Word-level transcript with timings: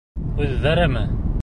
Үҙҙәреме? 0.45 1.05